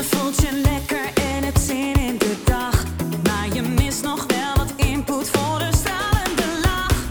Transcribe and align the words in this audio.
Je 0.00 0.06
voelt 0.06 0.40
je 0.40 0.52
lekker 0.52 1.04
en 1.14 1.44
het 1.44 1.58
zin 1.58 1.94
in 1.94 2.18
de 2.18 2.36
dag. 2.44 2.84
Maar 3.22 3.54
je 3.54 3.62
mist 3.62 4.02
nog 4.02 4.26
wel 4.26 4.56
wat 4.56 4.72
input 4.76 5.28
voor 5.28 5.58
de 5.58 5.68
stralende 5.76 6.60
lach. 6.62 7.04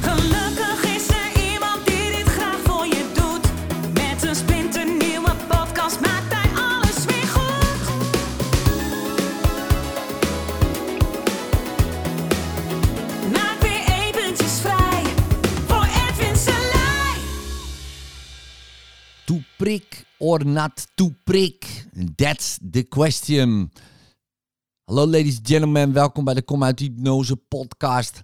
Gelukkig 0.00 0.96
is 0.96 1.08
er 1.08 1.52
iemand 1.52 1.86
die 1.86 2.16
dit 2.16 2.26
graag 2.26 2.58
voor 2.64 2.86
je 2.86 3.04
doet. 3.14 3.46
Met 3.92 4.22
een 4.22 4.34
splinternieuwe 4.34 5.30
podcast 5.48 6.00
maakt 6.00 6.32
hij 6.34 6.50
alles 6.62 7.04
weer 7.04 7.26
goed. 7.26 7.88
Maak 13.32 13.60
weer 13.60 13.84
eventjes 14.06 14.60
vrij 14.60 15.02
voor 15.66 15.86
Edwin 16.08 16.36
Selij. 16.36 17.18
To 19.24 19.38
prick 19.56 20.04
or 20.18 20.46
not 20.46 20.86
to 20.94 21.12
prick? 21.24 21.85
That's 21.96 22.58
the 22.70 22.82
question. 22.82 23.72
Hallo 24.84 25.06
ladies 25.06 25.36
and 25.36 25.46
gentlemen, 25.46 25.92
welkom 25.92 26.24
bij 26.24 26.34
de 26.34 26.42
Kom 26.42 26.64
uit 26.64 26.78
Hypnose 26.78 27.36
podcast. 27.36 28.22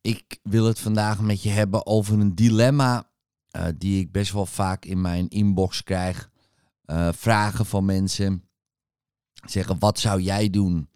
Ik 0.00 0.38
wil 0.42 0.64
het 0.64 0.78
vandaag 0.78 1.20
met 1.20 1.42
je 1.42 1.48
hebben 1.48 1.86
over 1.86 2.20
een 2.20 2.34
dilemma 2.34 3.10
eh, 3.48 3.66
die 3.78 4.00
ik 4.00 4.12
best 4.12 4.32
wel 4.32 4.46
vaak 4.46 4.84
in 4.84 5.00
mijn 5.00 5.28
inbox 5.28 5.82
krijg. 5.82 6.30
Eh, 6.84 7.08
vragen 7.12 7.66
van 7.66 7.84
mensen. 7.84 8.48
Zeggen, 9.46 9.78
wat 9.78 9.98
zou 9.98 10.20
jij 10.20 10.50
doen? 10.50 10.88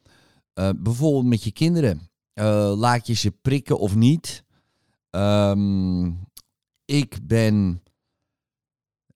Eh, 0.52 0.70
bijvoorbeeld 0.76 1.26
met 1.26 1.44
je 1.44 1.52
kinderen. 1.52 2.10
Laat 2.78 3.06
je 3.06 3.14
ze 3.14 3.30
prikken 3.30 3.78
of 3.78 3.94
niet? 3.94 4.44
Ehm, 5.10 6.12
ik 6.84 7.18
ben 7.26 7.82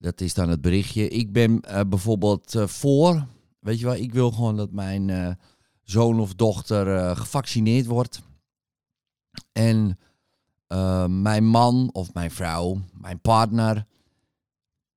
dat 0.05 0.21
is 0.21 0.33
dan 0.33 0.49
het 0.49 0.61
berichtje. 0.61 1.07
Ik 1.07 1.31
ben 1.31 1.61
eh, 1.61 1.81
bijvoorbeeld 1.87 2.55
eh, 2.55 2.67
voor. 2.67 3.27
Weet 3.59 3.79
je 3.79 3.85
wel, 3.85 3.95
ik 3.95 4.13
wil 4.13 4.31
gewoon 4.31 4.55
dat 4.55 4.71
mijn 4.71 5.09
eh, 5.09 5.31
zoon 5.83 6.19
of 6.19 6.33
dochter 6.33 7.15
gevaccineerd 7.15 7.85
wordt. 7.85 8.21
En 9.51 9.99
mijn 11.07 11.45
man 11.45 11.89
of 11.91 12.13
mijn 12.13 12.31
vrouw, 12.31 12.81
mijn 12.93 13.19
partner, 13.19 13.85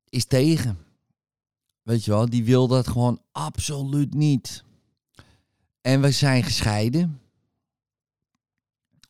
is 0.09 0.25
tegen. 0.25 0.78
Weet 1.83 2.05
je 2.05 2.11
wel, 2.11 2.28
die 2.28 2.45
wil 2.45 2.69
dat 2.69 2.89
gewoon 2.89 3.20
absoluut 3.33 4.15
niet. 4.15 4.65
En 5.81 6.00
we 6.00 6.11
zijn 6.11 6.43
gescheiden. 6.43 7.20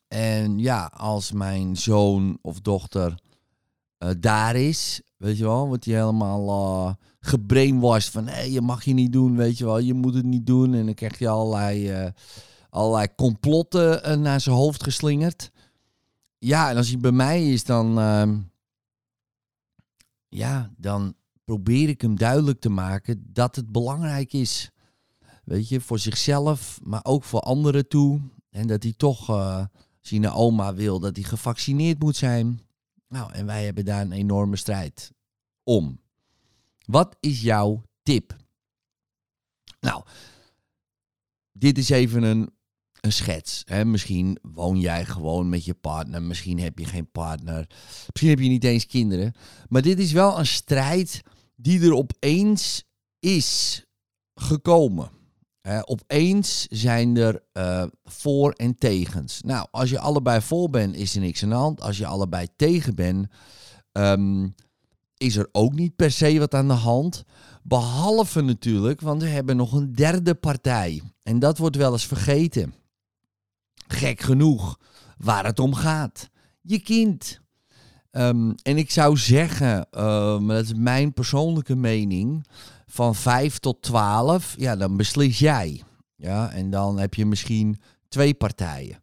En 0.08 0.58
ja, 0.58 0.90
als 0.94 1.32
mijn 1.32 1.76
zoon 1.76 2.38
of 2.42 2.60
dochter 2.60 3.14
daar 4.18 4.56
is, 4.56 5.02
weet 5.18 5.38
je 5.38 5.44
wel, 5.44 5.66
wordt 5.66 5.84
hij 5.84 5.94
helemaal 5.94 6.48
eh 6.48 7.06
gebrainwashed 7.20 8.12
van 8.12 8.26
hé, 8.26 8.40
je 8.42 8.60
mag 8.60 8.84
je 8.84 8.92
niet 8.92 9.12
doen, 9.12 9.36
weet 9.36 9.58
je 9.58 9.64
wel, 9.64 9.78
je 9.78 9.94
moet 9.94 10.14
het 10.14 10.24
niet 10.24 10.46
doen. 10.46 10.74
En 10.74 10.84
dan 10.84 10.94
krijg 10.94 11.18
je 11.18 11.28
allerlei, 11.28 11.90
eh, 11.90 12.10
allerlei 12.70 13.14
complotten 13.16 14.04
eh, 14.04 14.16
naar 14.16 14.40
zijn 14.40 14.56
hoofd 14.56 14.82
geslingerd. 14.82 15.50
Ja, 16.38 16.70
en 16.70 16.76
als 16.76 16.88
hij 16.88 16.98
bij 16.98 17.12
mij 17.12 17.52
is, 17.52 17.64
dan, 17.64 17.98
ehm, 17.98 18.38
ja, 20.28 20.70
dan 20.76 21.14
probeer 21.44 21.88
ik 21.88 22.00
hem 22.00 22.16
duidelijk 22.16 22.60
te 22.60 22.68
maken 22.68 23.32
dat 23.32 23.56
het 23.56 23.72
belangrijk 23.72 24.32
is. 24.32 24.70
Weet 25.44 25.68
je, 25.68 25.80
voor 25.80 25.98
zichzelf, 25.98 26.80
maar 26.82 27.04
ook 27.04 27.24
voor 27.24 27.40
anderen 27.40 27.88
toe. 27.88 28.20
En 28.50 28.66
dat 28.66 28.82
hij 28.82 28.94
toch, 28.96 29.30
als 29.30 30.10
hij 30.10 30.18
naar 30.18 30.36
oma 30.36 30.74
wil, 30.74 31.00
dat 31.00 31.16
hij 31.16 31.24
gevaccineerd 31.24 31.98
moet 31.98 32.16
zijn. 32.16 32.60
Nou, 33.08 33.32
en 33.32 33.46
wij 33.46 33.64
hebben 33.64 33.84
daar 33.84 34.00
een 34.00 34.12
enorme 34.12 34.56
strijd 34.56 35.12
om. 35.62 36.00
Wat 36.84 37.16
is 37.20 37.40
jouw 37.40 37.82
tip? 38.02 38.36
Nou, 39.80 40.04
dit 41.52 41.78
is 41.78 41.88
even 41.88 42.22
een, 42.22 42.50
een 43.00 43.12
schets. 43.12 43.62
Hè? 43.64 43.84
Misschien 43.84 44.38
woon 44.42 44.80
jij 44.80 45.04
gewoon 45.04 45.48
met 45.48 45.64
je 45.64 45.74
partner. 45.74 46.22
Misschien 46.22 46.58
heb 46.58 46.78
je 46.78 46.84
geen 46.84 47.10
partner. 47.10 47.70
Misschien 48.12 48.28
heb 48.28 48.38
je 48.38 48.48
niet 48.48 48.64
eens 48.64 48.86
kinderen. 48.86 49.32
Maar 49.68 49.82
dit 49.82 49.98
is 49.98 50.12
wel 50.12 50.38
een 50.38 50.46
strijd 50.46 51.22
die 51.56 51.80
er 51.80 51.94
opeens 51.94 52.84
is 53.18 53.84
gekomen. 54.34 55.10
Opeens 55.84 56.66
zijn 56.70 57.16
er 57.16 57.42
eh, 57.52 57.84
voor- 58.04 58.52
en 58.52 58.74
tegens. 58.78 59.40
Nou, 59.42 59.66
als 59.70 59.90
je 59.90 59.98
allebei 59.98 60.40
voor 60.40 60.70
bent, 60.70 60.96
is 60.96 61.14
er 61.14 61.20
niks 61.20 61.42
aan 61.42 61.48
de 61.48 61.54
hand. 61.54 61.80
Als 61.80 61.98
je 61.98 62.06
allebei 62.06 62.46
tegen 62.56 62.94
bent, 62.94 63.26
ehm, 63.92 64.48
is 65.16 65.36
er 65.36 65.48
ook 65.52 65.72
niet 65.74 65.96
per 65.96 66.10
se 66.10 66.38
wat 66.38 66.54
aan 66.54 66.68
de 66.68 66.74
hand. 66.74 67.24
Behalve 67.62 68.40
natuurlijk, 68.40 69.00
want 69.00 69.22
we 69.22 69.28
hebben 69.28 69.56
nog 69.56 69.72
een 69.72 69.92
derde 69.92 70.34
partij. 70.34 71.02
En 71.22 71.38
dat 71.38 71.58
wordt 71.58 71.76
wel 71.76 71.92
eens 71.92 72.06
vergeten. 72.06 72.74
Gek 73.88 74.20
genoeg, 74.20 74.78
waar 75.16 75.44
het 75.44 75.58
om 75.58 75.74
gaat. 75.74 76.28
Je 76.60 76.78
kind. 76.78 77.40
Ehm, 78.10 78.52
en 78.62 78.76
ik 78.76 78.90
zou 78.90 79.16
zeggen, 79.16 79.90
eh, 79.90 80.38
maar 80.38 80.56
dat 80.56 80.64
is 80.64 80.74
mijn 80.74 81.12
persoonlijke 81.12 81.76
mening, 81.76 82.46
van 82.88 83.14
5 83.14 83.58
tot 83.58 83.82
12, 83.82 84.54
ja, 84.58 84.76
dan 84.76 84.96
beslis 84.96 85.38
jij. 85.38 85.82
Ja, 86.16 86.50
en 86.50 86.70
dan 86.70 86.98
heb 86.98 87.14
je 87.14 87.26
misschien 87.26 87.80
twee 88.08 88.34
partijen. 88.34 89.00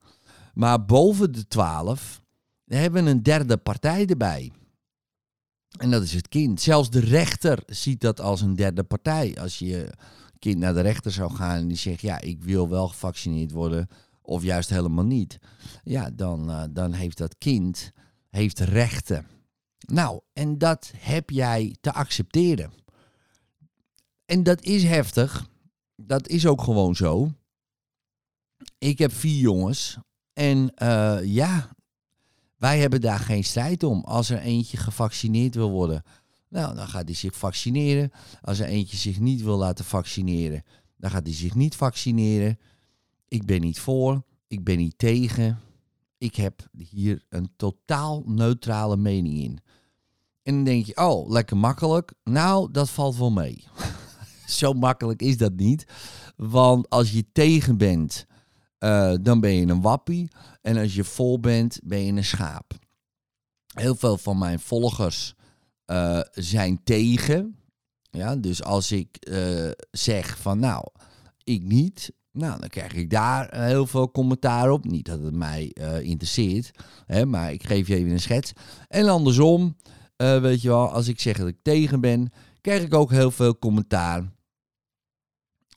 Maar 0.54 0.86
boven 0.86 1.32
de 1.32 1.48
12 1.48 2.22
hebben 2.66 3.04
we 3.04 3.10
een 3.10 3.24
derde 3.24 3.58
partij 3.58 4.06
erbij. 4.06 4.52
En 5.78 5.92
dat 5.92 6.04
is 6.04 6.14
het 6.14 6.28
kind. 6.28 6.62
Zelfs 6.62 6.90
de 6.90 7.00
rechter 7.00 7.64
ziet 7.66 8.02
dat 8.02 8.22
als 8.22 8.42
een 8.42 8.56
derde 8.56 8.84
partij. 8.84 9.38
Als 9.40 9.60
je 9.60 9.90
kind 10.40 10.58
naar 10.58 10.74
de 10.74 10.82
rechter 10.82 11.12
zou 11.12 11.34
gaan 11.34 11.58
en 11.58 11.68
die 11.68 11.78
zegt, 11.78 12.02
ja, 12.02 12.22
ik 12.22 12.44
wil 12.44 12.70
wel 12.70 12.88
gevaccineerd 12.88 13.52
worden, 13.52 13.88
of 14.22 14.44
juist 14.44 14.70
helemaal 14.70 15.06
niet. 15.06 15.38
Ja, 15.84 16.10
dan, 16.14 16.50
eh, 16.50 16.64
dan 16.70 16.94
heeft 16.94 17.18
dat 17.18 17.38
kind 17.38 17.92
heeft 18.30 18.60
rechten. 18.60 19.26
Nou, 19.88 20.20
en 20.34 20.58
dat 20.58 20.92
heb 20.98 21.30
jij 21.30 21.76
te 21.82 21.94
accepteren. 21.94 22.72
En 24.26 24.44
dat 24.44 24.62
is 24.64 24.84
heftig. 24.84 25.48
Dat 25.96 26.28
is 26.28 26.48
ook 26.48 26.62
gewoon 26.62 26.96
zo. 26.96 27.32
Ik 28.78 28.98
heb 28.98 29.14
vier 29.14 29.40
jongens. 29.40 29.98
En 30.34 30.76
eh, 30.76 31.18
ja, 31.24 31.76
wij 32.58 32.80
hebben 32.80 33.02
daar 33.02 33.20
geen 33.20 33.44
strijd 33.44 33.84
om. 33.84 34.04
Als 34.04 34.30
er 34.30 34.40
eentje 34.40 34.78
gevaccineerd 34.78 35.56
wil 35.56 35.72
worden, 35.72 36.04
nou, 36.50 36.76
dan 36.76 36.88
gaat 36.88 37.06
hij 37.06 37.14
zich 37.14 37.36
vaccineren. 37.36 38.12
Als 38.42 38.60
er 38.60 38.68
eentje 38.68 38.98
zich 38.98 39.20
niet 39.20 39.42
wil 39.42 39.58
laten 39.58 39.86
vaccineren, 39.86 40.64
dan 40.98 41.12
gaat 41.12 41.26
hij 41.26 41.36
zich 41.36 41.56
niet 41.56 41.76
vaccineren. 41.76 42.60
Ik 43.28 43.46
ben 43.46 43.62
niet 43.62 43.80
voor, 43.80 44.24
ik 44.48 44.64
ben 44.64 44.78
niet 44.78 44.98
tegen. 44.98 45.60
Ik 46.18 46.36
heb 46.36 46.68
hier 46.78 47.26
een 47.30 47.50
totaal 47.56 48.24
neutrale 48.26 48.98
mening 48.98 49.38
in. 49.38 49.60
En 50.44 50.56
dan 50.56 50.64
denk 50.64 50.86
je, 50.86 50.98
oh, 50.98 51.30
lekker 51.30 51.58
makkelijk. 51.58 52.14
Nou, 52.24 52.72
dat 52.72 52.90
valt 52.90 53.18
wel 53.18 53.32
mee. 53.32 53.64
Zo 54.48 54.74
makkelijk 54.74 55.22
is 55.22 55.38
dat 55.38 55.54
niet. 55.54 55.86
Want 56.36 56.90
als 56.90 57.12
je 57.12 57.26
tegen 57.32 57.78
bent, 57.78 58.26
eh, 58.78 59.14
dan 59.22 59.40
ben 59.40 59.54
je 59.54 59.68
een 59.68 59.82
wappie. 59.82 60.28
En 60.62 60.78
als 60.78 60.96
je 60.96 61.04
vol 61.04 61.40
bent, 61.40 61.80
ben 61.84 62.06
je 62.06 62.12
een 62.12 62.24
schaap. 62.24 62.74
Heel 63.74 63.96
veel 63.96 64.18
van 64.18 64.38
mijn 64.38 64.60
volgers 64.60 65.34
eh, 65.86 66.20
zijn 66.32 66.84
tegen. 66.84 67.56
Ja, 68.10 68.36
dus 68.36 68.64
als 68.64 68.92
ik 68.92 69.18
eh, 69.18 69.70
zeg 69.92 70.38
van 70.38 70.60
nou, 70.60 70.88
ik 71.44 71.64
niet. 71.64 72.12
Nou, 72.32 72.60
dan 72.60 72.70
krijg 72.70 72.94
ik 72.94 73.10
daar 73.10 73.62
heel 73.62 73.88
veel 73.88 74.12
commentaar 74.12 74.72
op. 74.72 74.86
Niet 74.86 75.06
dat 75.06 75.22
het 75.22 75.36
mij 75.36 75.76
interesseert, 76.02 76.72
hè, 77.06 77.26
maar 77.26 77.52
ik 77.52 77.66
geef 77.66 77.88
je 77.88 77.96
even 77.96 78.12
een 78.12 78.20
schets. 78.20 78.52
En 78.88 79.08
andersom, 79.08 79.76
weet 80.18 80.62
je 80.62 80.68
wel, 80.68 80.90
als 80.90 81.08
ik 81.08 81.20
zeg 81.20 81.38
dat 81.38 81.48
ik 81.48 81.58
tegen 81.62 82.02
ben, 82.02 82.32
krijg 82.62 82.84
ik 82.84 82.94
ook 82.94 83.12
heel 83.12 83.32
veel 83.32 83.60
commentaar. 83.60 84.35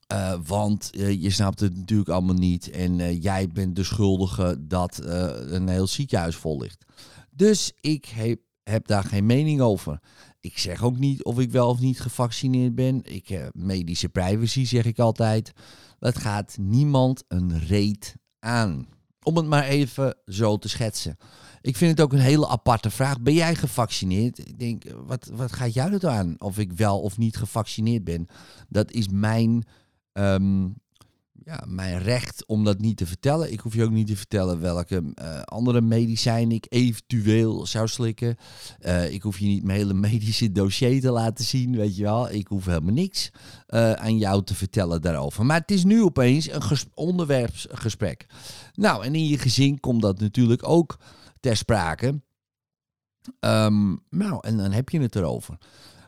Eh, 0.09 0.35
want 0.47 0.91
eh, 0.91 1.23
je 1.23 1.31
snapt 1.31 1.61
het 1.61 1.77
natuurlijk 1.77 2.09
allemaal 2.09 2.35
niet. 2.35 2.71
En 2.71 3.01
eh, 3.01 3.23
jij 3.23 3.49
bent 3.49 3.77
de 3.77 3.85
schuldige 3.85 4.57
dat 4.61 5.01
een 5.05 5.69
heel 5.69 5.87
ziekenhuis 5.87 6.37
vol 6.37 6.61
ligt. 6.61 6.85
Dus 7.31 7.73
ik 7.81 8.05
heb, 8.05 8.41
heb 8.63 8.87
daar 8.87 9.05
geen 9.05 9.27
mening 9.27 9.61
over. 9.61 10.01
Ik 10.41 10.59
zeg 10.59 10.83
ook 10.83 10.99
niet 10.99 11.25
of 11.25 11.39
ik 11.39 11.51
wel 11.51 11.69
of 11.69 11.81
niet 11.81 12.01
gevaccineerd 12.01 12.75
ben. 12.75 13.01
Ik, 13.05 13.51
medische 13.53 14.09
privacy 14.09 14.65
zeg 14.65 14.85
ik 14.85 14.99
altijd. 14.99 15.53
Het 15.99 16.19
gaat 16.19 16.57
niemand 16.61 17.25
een 17.29 17.59
reet 17.59 18.15
aan. 18.39 18.87
Om 19.23 19.37
het 19.37 19.47
maar 19.47 19.65
even 19.65 20.17
zo 20.25 20.57
te 20.57 20.69
schetsen. 20.69 21.17
Ik 21.61 21.77
vind 21.77 21.91
het 21.91 22.01
ook 22.01 22.13
een 22.13 22.19
hele 22.19 22.49
aparte 22.49 22.91
vraag. 22.91 23.21
Ben 23.21 23.35
jij 23.35 23.55
gevaccineerd? 23.55 24.39
Ik 24.39 24.59
denk, 24.59 24.85
wat, 25.07 25.31
wat 25.33 25.53
gaat 25.53 25.75
jou 25.75 25.91
dat 25.91 26.05
aan? 26.05 26.35
Of 26.39 26.59
ik 26.59 26.73
wel 26.73 27.01
of 27.01 27.19
niet 27.19 27.37
gevaccineerd 27.37 28.05
ben? 28.05 28.27
Dat 28.69 28.91
is 28.91 29.09
mijn, 29.09 29.65
ehm, 30.19 30.69
ja, 31.49 31.65
mijn 31.67 31.99
recht 31.99 32.47
om 32.47 32.65
dat 32.65 32.79
niet 32.79 32.97
te 32.97 33.07
vertellen. 33.07 33.53
Ik 33.53 33.61
hoef 33.61 33.75
je 33.75 33.85
ook 33.85 33.91
niet 33.91 34.07
te 34.07 34.17
vertellen 34.17 34.61
welke 34.61 35.03
eh, 35.15 35.41
andere 35.43 35.81
medicijnen 35.81 36.57
ik 36.57 36.67
eventueel 36.69 37.67
zou 37.67 37.89
slikken. 37.89 38.37
Eh, 38.79 39.13
ik 39.13 39.23
hoef 39.23 39.39
je 39.39 39.47
niet 39.47 39.65
mijn 39.65 39.79
hele 39.79 39.95
medische 39.95 40.53
dossier 40.53 41.01
te 41.01 41.11
laten 41.11 41.45
zien, 41.45 41.77
weet 41.77 41.97
je 41.97 42.03
wel. 42.03 42.31
Ik 42.31 42.47
hoef 42.47 42.65
helemaal 42.65 42.95
niks 42.95 43.31
eh, 43.67 43.93
aan 43.93 44.19
jou 44.19 44.45
te 44.45 44.55
vertellen 44.55 45.03
daarover. 45.03 45.47
Maar 45.47 45.61
het 45.61 45.71
is 45.71 45.85
nu 45.85 46.03
opeens 46.03 46.51
een 46.51 46.63
ges 46.63 46.87
onderwerpsgesprek. 46.95 48.27
Nou, 48.73 49.05
en 49.05 49.15
in 49.15 49.27
je 49.27 49.39
gezin 49.39 49.81
komt 49.81 50.03
dat 50.03 50.21
natuurlijk 50.21 50.69
ook 50.69 50.99
ter 51.41 51.57
sprake. 51.57 52.21
Ehm, 53.41 53.97
nou, 54.11 54.39
en 54.41 54.57
dan 54.57 54.73
heb 54.73 54.89
je 54.89 55.01
het 55.01 55.17
erover. 55.17 55.59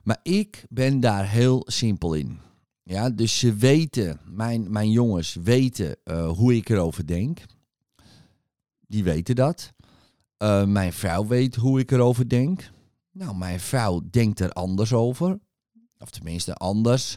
Maar 0.02 0.20
ik 0.22 0.64
ben 0.68 1.00
daar 1.00 1.28
heel 1.28 1.62
simpel 1.66 2.14
in. 2.14 2.49
Ja, 2.90 3.10
dus 3.10 3.38
ze 3.38 3.54
weten, 3.54 4.20
mijn, 4.24 4.70
mijn 4.72 4.90
jongens 4.90 5.34
weten 5.34 5.96
uh, 6.04 6.30
hoe 6.30 6.56
ik 6.56 6.68
erover 6.68 7.06
denk. 7.06 7.44
Die 8.86 9.04
weten 9.04 9.34
dat. 9.34 9.72
Uh, 10.38 10.64
mijn 10.64 10.92
vrouw 10.92 11.26
weet 11.26 11.56
hoe 11.56 11.80
ik 11.80 11.90
erover 11.90 12.28
denk. 12.28 12.70
Nou, 13.10 13.36
mijn 13.36 13.60
vrouw 13.60 14.00
denkt 14.10 14.40
er 14.40 14.52
anders 14.52 14.92
over. 14.92 15.38
Of 15.98 16.10
tenminste 16.10 16.54
anders. 16.54 17.16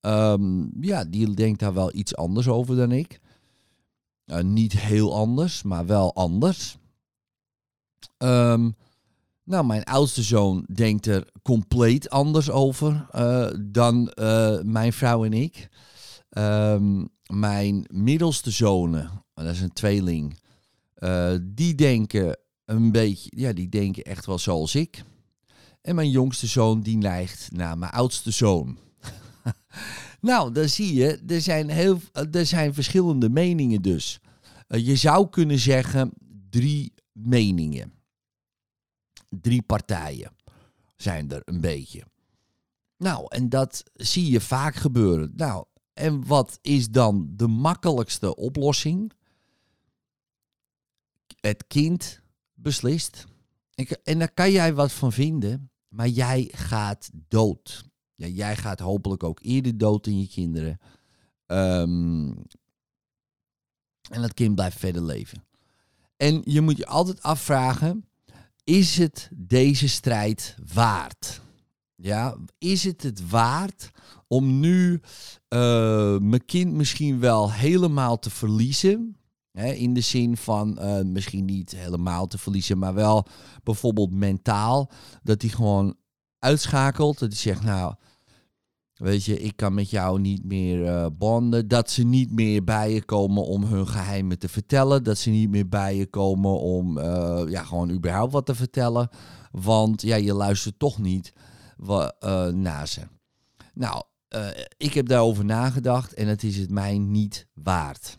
Um, 0.00 0.70
ja, 0.80 1.04
die 1.04 1.34
denkt 1.34 1.60
daar 1.60 1.74
wel 1.74 1.94
iets 1.94 2.16
anders 2.16 2.48
over 2.48 2.76
dan 2.76 2.92
ik. 2.92 3.20
Uh, 4.26 4.40
niet 4.40 4.72
heel 4.72 5.14
anders, 5.14 5.62
maar 5.62 5.86
wel 5.86 6.14
anders. 6.14 6.76
Um, 8.18 8.74
nou, 9.44 9.66
mijn 9.66 9.84
oudste 9.84 10.22
zoon 10.22 10.66
denkt 10.74 11.06
er 11.06 11.28
compleet 11.42 12.10
anders 12.10 12.50
over 12.50 13.06
uh, 13.14 13.50
dan 13.60 14.12
uh, 14.14 14.60
mijn 14.62 14.92
vrouw 14.92 15.24
en 15.24 15.32
ik. 15.32 15.68
Um, 16.38 17.08
mijn 17.26 17.86
middelste 17.90 18.50
zonen, 18.50 19.10
dat 19.34 19.46
is 19.46 19.60
een 19.60 19.72
tweeling, 19.72 20.38
uh, 20.98 21.34
die 21.42 21.74
denken 21.74 22.36
een 22.64 22.92
beetje, 22.92 23.30
ja, 23.36 23.52
die 23.52 23.68
denken 23.68 24.02
echt 24.02 24.26
wel 24.26 24.38
zoals 24.38 24.74
ik. 24.74 25.02
En 25.82 25.94
mijn 25.94 26.10
jongste 26.10 26.46
zoon, 26.46 26.80
die 26.80 26.96
neigt 26.96 27.48
naar 27.52 27.78
mijn 27.78 27.92
oudste 27.92 28.30
zoon. 28.30 28.78
nou, 30.20 30.52
dan 30.52 30.68
zie 30.68 30.94
je, 30.94 31.22
er 31.26 31.40
zijn, 31.40 31.68
heel, 31.68 32.00
er 32.30 32.46
zijn 32.46 32.74
verschillende 32.74 33.28
meningen 33.28 33.82
dus. 33.82 34.20
je 34.68 34.96
zou 34.96 35.28
kunnen 35.28 35.58
zeggen 35.58 36.12
drie 36.50 36.92
meningen 37.12 37.92
drie 39.40 39.62
partijen 39.62 40.36
zijn 40.96 41.30
er 41.30 41.42
een 41.44 41.60
beetje. 41.60 42.02
Nou, 42.96 43.26
en 43.28 43.48
dat 43.48 43.82
zie 43.94 44.30
je 44.30 44.40
vaak 44.40 44.74
gebeuren. 44.74 45.32
Nou, 45.36 45.64
en 45.92 46.26
wat 46.26 46.58
is 46.62 46.90
dan 46.90 47.32
de 47.36 47.46
makkelijkste 47.46 48.36
oplossing? 48.36 49.12
Het 51.40 51.66
kind 51.66 52.20
beslist. 52.54 53.24
En 54.02 54.18
daar 54.18 54.32
kan 54.32 54.50
jij 54.50 54.74
wat 54.74 54.92
van 54.92 55.12
vinden, 55.12 55.70
maar 55.88 56.08
jij 56.08 56.48
gaat 56.52 57.10
dood. 57.28 57.84
Ja, 58.14 58.26
jij 58.26 58.56
gaat 58.56 58.78
hopelijk 58.78 59.22
ook 59.22 59.40
eerder 59.42 59.78
dood 59.78 60.06
in 60.06 60.20
je 60.20 60.28
kinderen. 60.28 60.78
Um, 61.46 62.44
en 64.10 64.20
dat 64.20 64.34
kind 64.34 64.54
blijft 64.54 64.78
verder 64.78 65.02
leven. 65.02 65.44
En 66.16 66.42
je 66.44 66.60
moet 66.60 66.76
je 66.76 66.86
altijd 66.86 67.22
afvragen: 67.22 68.08
is 68.64 68.98
het 68.98 69.30
deze 69.34 69.88
strijd 69.88 70.56
waard? 70.74 71.40
Ja, 71.94 72.36
is 72.58 72.84
het 72.84 73.02
het 73.02 73.28
waard 73.28 73.90
om 74.26 74.60
nu 74.60 75.00
uh, 75.48 76.18
mijn 76.18 76.44
kind 76.44 76.72
misschien 76.72 77.20
wel 77.20 77.52
helemaal 77.52 78.18
te 78.18 78.30
verliezen? 78.30 79.16
In 79.52 79.94
de 79.94 80.00
zin 80.00 80.36
van 80.36 80.78
uh, 80.80 81.00
misschien 81.00 81.44
niet 81.44 81.70
helemaal 81.70 82.26
te 82.26 82.38
verliezen, 82.38 82.78
maar 82.78 82.94
wel 82.94 83.26
bijvoorbeeld 83.62 84.12
mentaal. 84.12 84.90
Dat 85.22 85.42
hij 85.42 85.50
gewoon 85.50 85.96
uitschakelt. 86.38 87.18
Dat 87.18 87.28
hij 87.28 87.38
zegt, 87.38 87.62
nou, 87.62 87.94
Weet 89.02 89.24
je, 89.24 89.38
ik 89.38 89.56
kan 89.56 89.74
met 89.74 89.90
jou 89.90 90.20
niet 90.20 90.44
meer 90.44 90.78
uh, 90.78 91.06
bonden. 91.12 91.68
Dat 91.68 91.90
ze 91.90 92.02
niet 92.02 92.30
meer 92.32 92.64
bij 92.64 92.92
je 92.92 93.04
komen 93.04 93.44
om 93.44 93.64
hun 93.64 93.86
geheimen 93.86 94.38
te 94.38 94.48
vertellen. 94.48 95.04
Dat 95.04 95.18
ze 95.18 95.30
niet 95.30 95.50
meer 95.50 95.68
bij 95.68 95.96
je 95.96 96.06
komen 96.06 96.60
om 96.60 96.98
uh, 96.98 97.42
ja, 97.48 97.62
gewoon 97.62 97.90
überhaupt 97.90 98.32
wat 98.32 98.46
te 98.46 98.54
vertellen. 98.54 99.08
Want 99.50 100.02
ja, 100.02 100.16
je 100.16 100.34
luistert 100.34 100.78
toch 100.78 100.98
niet 100.98 101.32
uh, 101.80 102.46
naar 102.46 102.88
ze. 102.88 103.00
Nou, 103.74 104.02
ik 104.76 104.94
heb 104.94 105.06
daarover 105.06 105.44
nagedacht 105.44 106.14
en 106.14 106.26
het 106.26 106.42
is 106.42 106.56
het 106.56 106.70
mij 106.70 106.98
niet 106.98 107.46
waard. 107.54 108.18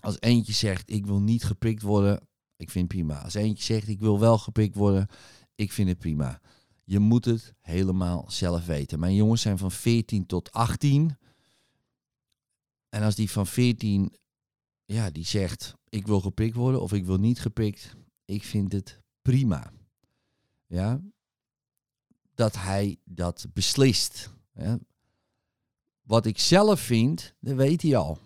Als 0.00 0.16
eentje 0.20 0.52
zegt, 0.52 0.90
ik 0.90 1.06
wil 1.06 1.20
niet 1.20 1.44
geprikt 1.44 1.82
worden, 1.82 2.20
ik 2.56 2.70
vind 2.70 2.92
het 2.92 3.00
prima. 3.00 3.22
Als 3.22 3.34
eentje 3.34 3.64
zegt, 3.64 3.88
ik 3.88 4.00
wil 4.00 4.20
wel 4.20 4.38
geprikt 4.38 4.74
worden, 4.74 5.08
ik 5.54 5.72
vind 5.72 5.88
het 5.88 5.98
prima. 5.98 6.40
Je 6.88 6.98
moet 6.98 7.24
het 7.24 7.54
helemaal 7.60 8.24
zelf 8.30 8.66
weten. 8.66 8.98
Mijn 8.98 9.14
jongens 9.14 9.42
zijn 9.42 9.58
van 9.58 9.70
14 9.70 10.26
tot 10.26 10.52
18. 10.52 11.18
En 12.88 13.02
als 13.02 13.14
die 13.14 13.30
van 13.30 13.46
14, 13.46 14.16
ja, 14.84 15.10
die 15.10 15.24
zegt: 15.24 15.74
Ik 15.88 16.06
wil 16.06 16.20
geprikt 16.20 16.54
worden 16.54 16.80
of 16.80 16.92
ik 16.92 17.04
wil 17.04 17.16
niet 17.16 17.40
geprikt. 17.40 17.96
Ik 18.24 18.42
vind 18.44 18.72
het 18.72 19.00
prima. 19.22 19.72
Ja, 20.66 21.00
dat 22.34 22.56
hij 22.56 22.98
dat 23.04 23.46
beslist. 23.52 24.30
Ja. 24.54 24.78
Wat 26.02 26.26
ik 26.26 26.38
zelf 26.38 26.80
vind, 26.80 27.34
dat 27.40 27.56
weet 27.56 27.82
hij 27.82 27.96
al. 27.96 28.18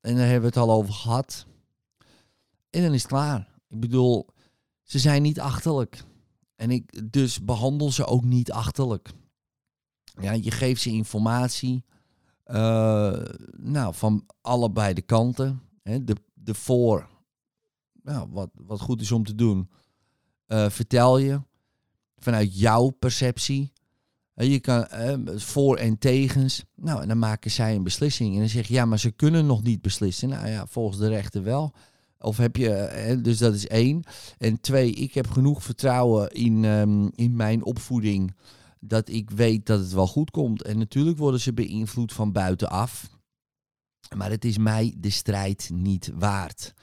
En 0.00 0.14
daar 0.14 0.24
hebben 0.24 0.40
we 0.52 0.58
het 0.58 0.68
al 0.68 0.74
over 0.74 0.94
gehad. 0.94 1.46
En 2.70 2.82
dan 2.82 2.94
is 2.94 3.02
het 3.02 3.10
klaar. 3.10 3.48
Ik 3.68 3.80
bedoel, 3.80 4.26
ze 4.82 4.98
zijn 4.98 5.22
niet 5.22 5.40
achterlijk. 5.40 6.04
En 6.56 6.70
ik 6.70 7.12
dus 7.12 7.44
behandel 7.44 7.92
ze 7.92 8.06
ook 8.06 8.24
niet 8.24 8.52
achterlijk. 8.52 9.10
Ja, 10.20 10.32
je 10.32 10.50
geeft 10.50 10.82
ze 10.82 10.90
informatie. 10.90 11.84
Uh, 12.46 13.22
nou, 13.56 13.94
van 13.94 14.26
allebei 14.40 14.94
de 14.94 15.02
kanten. 15.02 15.60
Hè, 15.82 16.04
de, 16.04 16.16
de 16.34 16.54
voor, 16.54 17.08
nou, 18.02 18.28
wat, 18.30 18.50
wat 18.54 18.80
goed 18.80 19.00
is 19.00 19.12
om 19.12 19.24
te 19.24 19.34
doen, 19.34 19.70
uh, 20.48 20.68
vertel 20.70 21.18
je 21.18 21.40
vanuit 22.18 22.58
jouw 22.58 22.90
perceptie. 22.90 23.72
Je 24.34 24.60
kan 24.60 24.86
voor 25.38 25.76
en 25.76 25.98
tegens. 25.98 26.64
Nou, 26.74 27.02
en 27.02 27.08
dan 27.08 27.18
maken 27.18 27.50
zij 27.50 27.74
een 27.74 27.82
beslissing. 27.82 28.32
En 28.32 28.38
dan 28.38 28.48
zeg 28.48 28.68
je, 28.68 28.74
ja, 28.74 28.84
maar 28.84 28.98
ze 28.98 29.10
kunnen 29.10 29.46
nog 29.46 29.62
niet 29.62 29.82
beslissen. 29.82 30.28
Nou 30.28 30.48
ja, 30.48 30.66
volgens 30.66 30.98
de 30.98 31.08
rechten 31.08 31.42
wel. 31.42 31.74
Of 32.18 32.36
heb 32.36 32.56
je, 32.56 33.18
dus 33.22 33.38
dat 33.38 33.54
is 33.54 33.66
één. 33.66 34.02
En 34.38 34.60
twee, 34.60 34.92
ik 34.92 35.14
heb 35.14 35.30
genoeg 35.30 35.62
vertrouwen 35.62 36.30
in, 36.30 36.64
um, 36.64 37.10
in 37.14 37.36
mijn 37.36 37.64
opvoeding 37.64 38.34
dat 38.80 39.08
ik 39.08 39.30
weet 39.30 39.66
dat 39.66 39.78
het 39.80 39.92
wel 39.92 40.06
goed 40.06 40.30
komt. 40.30 40.62
En 40.62 40.78
natuurlijk 40.78 41.18
worden 41.18 41.40
ze 41.40 41.52
beïnvloed 41.52 42.12
van 42.12 42.32
buitenaf. 42.32 43.10
Maar 44.16 44.30
het 44.30 44.44
is 44.44 44.58
mij 44.58 44.94
de 44.98 45.10
strijd 45.10 45.70
niet 45.72 46.10
waard. 46.14 46.74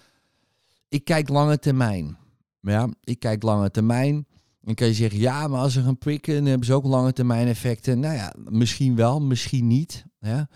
Ik 0.88 1.03
kijk 1.03 1.29
lange 1.29 1.60
termijn. 1.60 2.17
Ja, 2.60 2.89
ik 3.03 3.19
kijk 3.19 3.43
lange 3.43 3.72
termijn. 3.72 4.27
Dan 4.62 4.74
kan 4.74 4.88
je 4.88 4.93
zeggen, 4.93 5.19
ja, 5.19 5.48
maar 5.48 5.60
als 5.60 5.74
ze 5.74 5.81
gaan 5.81 5.98
prikken, 5.98 6.46
hebben 6.46 6.67
ze 6.67 6.74
ook 6.74 6.86
lange 6.86 7.13
termijn 7.13 7.48
effecten. 7.48 8.00
Nou 8.00 8.15
ja, 8.15 8.34
misschien 8.50 8.96
wel, 8.96 9.22
misschien 9.22 9.67
niet. 9.67 10.05
Ja. 10.19 10.50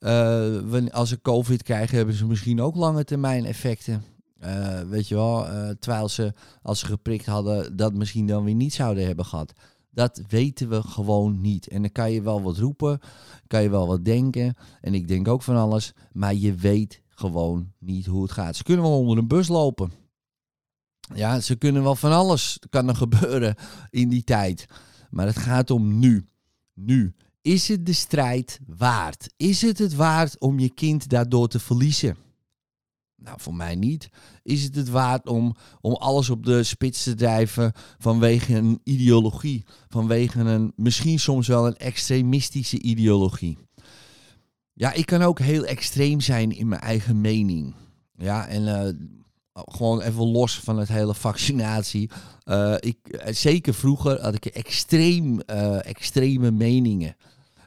Uh, 0.00 0.86
als 0.90 1.08
ze 1.08 1.20
COVID 1.20 1.62
krijgen, 1.62 1.96
hebben 1.96 2.14
ze 2.14 2.26
misschien 2.26 2.60
ook 2.60 2.76
lange 2.76 3.04
termijn 3.04 3.44
effecten. 3.44 4.04
Uh, 4.44 4.80
weet 4.80 5.08
je 5.08 5.14
wel, 5.14 5.46
uh, 5.46 5.68
terwijl 5.68 6.08
ze, 6.08 6.32
als 6.62 6.78
ze 6.78 6.86
geprikt 6.86 7.26
hadden, 7.26 7.76
dat 7.76 7.94
misschien 7.94 8.26
dan 8.26 8.44
weer 8.44 8.54
niet 8.54 8.74
zouden 8.74 9.06
hebben 9.06 9.24
gehad. 9.24 9.52
Dat 9.90 10.22
weten 10.28 10.68
we 10.68 10.82
gewoon 10.82 11.40
niet. 11.40 11.68
En 11.68 11.82
dan 11.82 11.92
kan 11.92 12.12
je 12.12 12.22
wel 12.22 12.42
wat 12.42 12.58
roepen, 12.58 13.00
kan 13.46 13.62
je 13.62 13.70
wel 13.70 13.86
wat 13.86 14.04
denken. 14.04 14.54
En 14.80 14.94
ik 14.94 15.08
denk 15.08 15.28
ook 15.28 15.42
van 15.42 15.56
alles, 15.56 15.92
maar 16.12 16.34
je 16.34 16.54
weet 16.54 17.02
gewoon 17.08 17.72
niet 17.78 18.06
hoe 18.06 18.22
het 18.22 18.32
gaat. 18.32 18.56
Ze 18.56 18.62
kunnen 18.62 18.84
wel 18.84 18.98
onder 18.98 19.18
een 19.18 19.28
bus 19.28 19.48
lopen. 19.48 19.92
Ja, 21.14 21.40
ze 21.40 21.56
kunnen 21.56 21.82
wel 21.82 21.96
van 21.96 22.12
alles 22.12 22.58
kan 22.70 22.88
er 22.88 22.96
gebeuren 23.04 23.54
in 23.90 24.08
die 24.08 24.24
tijd. 24.24 24.66
Maar 25.10 25.26
het 25.26 25.38
gaat 25.38 25.70
om 25.70 25.98
nu. 25.98 26.28
Nu. 26.74 27.14
Is 27.42 27.68
het 27.68 27.86
de 27.86 27.92
strijd 27.92 28.60
waard? 28.66 29.32
Is 29.36 29.62
het 29.62 29.78
het 29.78 29.94
waard 29.94 30.38
om 30.38 30.58
je 30.58 30.74
kind 30.74 31.08
daardoor 31.08 31.48
te 31.48 31.60
verliezen? 31.60 32.16
Nou, 33.24 33.40
voor 33.40 33.54
mij 33.54 33.74
niet. 33.74 34.08
Is 34.42 34.62
het 34.62 34.74
het 34.74 34.88
waard 34.88 35.28
om, 35.28 35.56
om 35.80 35.92
alles 35.92 36.30
op 36.30 36.44
de 36.44 36.62
spits 36.62 37.02
te 37.02 37.14
drijven 37.14 37.72
vanwege 37.98 38.54
een 38.54 38.80
ideologie? 38.82 39.64
Vanwege 39.88 40.40
een, 40.40 40.72
misschien 40.76 41.18
soms 41.18 41.46
wel 41.46 41.66
een 41.66 41.76
extremistische 41.76 42.80
ideologie? 42.80 43.58
Ja, 44.72 44.92
ik 44.92 45.06
kan 45.06 45.22
ook 45.22 45.38
heel 45.38 45.64
extreem 45.64 46.20
zijn 46.20 46.56
in 46.56 46.68
mijn 46.68 46.80
eigen 46.80 47.20
mening. 47.20 47.74
Ja, 48.16 48.46
en 48.46 48.62
uh, 48.62 49.08
gewoon 49.54 50.00
even 50.00 50.26
los 50.30 50.60
van 50.60 50.78
het 50.78 50.88
hele 50.88 51.14
vaccinatie. 51.14 52.10
Uh, 52.44 52.74
ik, 52.78 52.96
zeker 53.30 53.74
vroeger 53.74 54.20
had 54.20 54.34
ik 54.34 54.46
extreem, 54.46 55.40
extreme 55.40 56.50
meningen. 56.50 57.16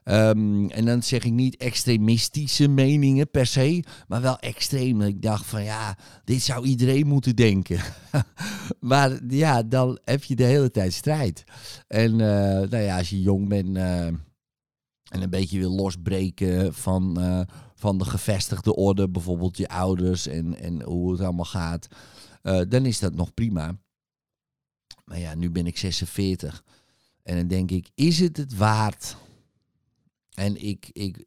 Ehm, 0.07 0.69
en 0.69 0.85
dan 0.85 1.03
zeg 1.03 1.23
ik 1.23 1.31
niet 1.31 1.57
extremistische 1.57 2.67
meningen 2.67 3.29
per 3.29 3.45
se, 3.45 3.83
maar 4.07 4.21
wel 4.21 4.39
extreem. 4.39 5.01
Ik 5.01 5.21
dacht 5.21 5.45
van 5.45 5.63
ja, 5.63 5.97
dit 6.23 6.41
zou 6.41 6.65
iedereen 6.65 7.07
moeten 7.07 7.35
denken. 7.35 7.79
maar 8.79 9.19
ja, 9.27 9.63
dan 9.63 9.99
heb 10.03 10.23
je 10.23 10.35
de 10.35 10.43
hele 10.43 10.71
tijd 10.71 10.93
strijd. 10.93 11.43
En 11.87 12.11
uh, 12.11 12.19
nou 12.69 12.77
ja, 12.77 12.97
als 12.97 13.09
je 13.09 13.21
jong 13.21 13.47
bent 13.47 13.77
uh, 13.77 14.05
en 14.05 14.19
een 15.09 15.29
beetje 15.29 15.59
wil 15.59 15.71
losbreken 15.71 16.73
van, 16.73 17.19
uh, 17.19 17.41
van 17.75 17.97
de 17.97 18.05
gevestigde 18.05 18.75
orde, 18.75 19.09
bijvoorbeeld 19.09 19.57
je 19.57 19.69
ouders 19.69 20.27
en, 20.27 20.59
en 20.59 20.81
hoe 20.81 21.11
het 21.11 21.21
allemaal 21.21 21.45
gaat, 21.45 21.87
dan 22.41 22.85
is 22.85 22.99
dat 22.99 23.13
nog 23.13 23.33
prima. 23.33 23.77
Maar 25.05 25.19
ja, 25.19 25.35
nu 25.35 25.51
ben 25.51 25.67
ik 25.67 25.77
46. 25.77 26.63
En 27.23 27.35
dan 27.35 27.47
denk 27.47 27.71
ik, 27.71 27.89
is 27.95 28.19
het 28.19 28.37
het 28.37 28.55
waard? 28.55 29.15
En 30.37 30.63
ik, 30.63 30.89
ik, 30.91 31.25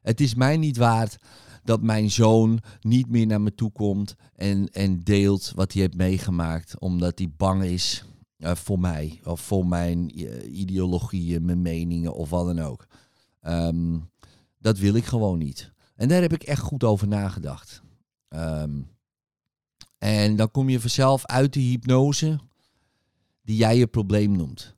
het 0.00 0.20
is 0.20 0.34
mij 0.34 0.56
niet 0.56 0.76
waard 0.76 1.16
dat 1.64 1.82
mijn 1.82 2.10
zoon 2.10 2.60
niet 2.80 3.08
meer 3.08 3.26
naar 3.26 3.40
me 3.40 3.54
toe 3.54 3.72
komt 3.72 4.16
en, 4.34 4.68
en 4.68 5.00
deelt 5.00 5.52
wat 5.54 5.72
hij 5.72 5.82
heeft 5.82 5.96
meegemaakt, 5.96 6.78
omdat 6.78 7.18
hij 7.18 7.32
bang 7.36 7.62
is 7.62 8.04
uh, 8.38 8.54
voor 8.54 8.80
mij 8.80 9.20
of 9.24 9.40
voor 9.40 9.66
mijn 9.66 10.20
uh, 10.20 10.58
ideologieën, 10.58 11.44
mijn 11.44 11.62
meningen 11.62 12.14
of 12.14 12.30
wat 12.30 12.46
dan 12.46 12.58
ook. 12.58 12.86
Um, 13.42 14.10
dat 14.58 14.78
wil 14.78 14.94
ik 14.94 15.04
gewoon 15.04 15.38
niet. 15.38 15.72
En 15.94 16.08
daar 16.08 16.20
heb 16.20 16.32
ik 16.32 16.42
echt 16.42 16.62
goed 16.62 16.84
over 16.84 17.08
nagedacht. 17.08 17.82
Um, 18.28 18.88
en 19.98 20.36
dan 20.36 20.50
kom 20.50 20.68
je 20.68 20.80
vanzelf 20.80 21.26
uit 21.26 21.52
die 21.52 21.70
hypnose 21.70 22.38
die 23.42 23.56
jij 23.56 23.76
je 23.76 23.86
probleem 23.86 24.36
noemt. 24.36 24.76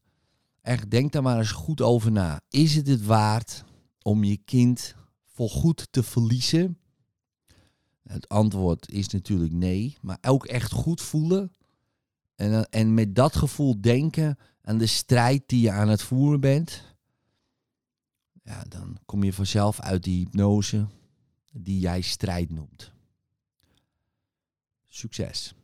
Echt, 0.63 0.91
denk 0.91 1.13
daar 1.13 1.23
maar 1.23 1.39
eens 1.39 1.51
goed 1.51 1.81
over 1.81 2.13
na. 2.13 2.41
Is 2.49 2.75
het 2.75 2.87
het 2.87 3.05
waard 3.05 3.65
om 4.03 4.25
je 4.25 4.37
kind 4.37 4.95
volgoed 5.27 5.89
te 5.91 6.03
verliezen? 6.03 6.79
Het 8.03 8.29
antwoord 8.29 8.91
is 8.91 9.09
natuurlijk 9.09 9.53
nee, 9.53 9.97
maar 10.01 10.19
ook 10.21 10.47
echt 10.47 10.73
goed 10.73 11.01
voelen. 11.01 11.55
En, 12.35 12.71
en 12.71 12.95
met 12.95 13.15
dat 13.15 13.37
gevoel 13.37 13.81
denken 13.81 14.39
aan 14.63 14.79
de 14.79 14.87
strijd 14.87 15.43
die 15.47 15.61
je 15.61 15.71
aan 15.71 15.89
het 15.89 16.03
voeren 16.03 16.41
bent. 16.41 16.97
Ja, 18.43 18.65
dan 18.69 18.99
kom 19.05 19.25
je 19.25 19.33
vanzelf 19.33 19.81
uit 19.81 20.03
die 20.03 20.19
hypnose 20.19 20.87
die 21.53 21.79
jij 21.79 22.01
strijd 22.01 22.51
noemt. 22.51 22.93
Succes! 24.89 25.55